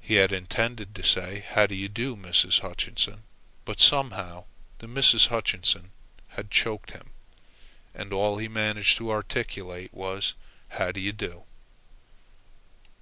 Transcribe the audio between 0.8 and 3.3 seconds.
to say, "How do you do, Mrs. Hutchinson?"